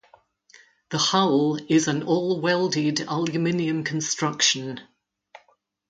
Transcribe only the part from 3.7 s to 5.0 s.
construction.